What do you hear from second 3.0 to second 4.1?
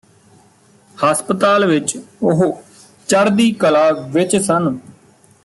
ਚੜ੍ਹਦੀ ਕਲਾ